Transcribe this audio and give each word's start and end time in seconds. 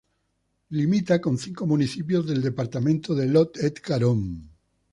Limita 0.69 1.19
con 1.21 1.37
cinco 1.37 1.67
municipios 1.67 2.25
del 2.25 2.41
departamento 2.41 3.13
de 3.13 3.27
Lot-et-Garonne. 3.27 4.47